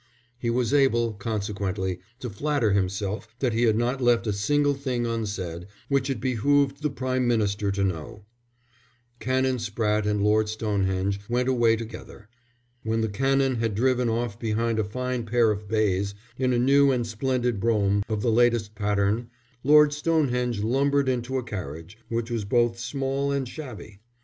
He 0.39 0.49
was 0.49 0.73
able, 0.73 1.13
consequently, 1.13 1.99
to 2.21 2.29
flatter 2.31 2.71
himself 2.71 3.27
that 3.37 3.53
he 3.53 3.65
had 3.65 3.75
not 3.75 4.01
left 4.01 4.25
a 4.25 4.33
single 4.33 4.73
thing 4.73 5.05
unsaid 5.05 5.67
which 5.89 6.09
it 6.09 6.19
behoved 6.19 6.81
the 6.81 6.89
Prime 6.89 7.27
Minister 7.27 7.71
to 7.71 7.83
know. 7.83 8.25
Canon 9.19 9.57
Spratte 9.59 10.07
and 10.07 10.23
Lord 10.23 10.49
Stonehenge 10.49 11.19
went 11.29 11.47
away 11.47 11.75
together. 11.75 12.29
When 12.81 13.01
the 13.01 13.09
Canon 13.09 13.57
had 13.57 13.75
driven 13.75 14.09
off 14.09 14.39
behind 14.39 14.79
a 14.79 14.83
fine 14.83 15.23
pair 15.23 15.51
of 15.51 15.67
bays, 15.67 16.15
in 16.35 16.51
a 16.51 16.57
new 16.57 16.89
and 16.91 17.05
splendid 17.05 17.59
brougham 17.59 18.01
of 18.09 18.23
the 18.23 18.31
latest 18.31 18.73
pattern, 18.73 19.29
Lord 19.63 19.93
Stonehenge 19.93 20.63
lumbered 20.63 21.09
into 21.09 21.37
a 21.37 21.43
carriage, 21.43 21.99
which 22.09 22.31
was 22.31 22.43
both 22.43 22.79
small 22.79 23.31
and 23.31 23.47
shabby. 23.47 23.99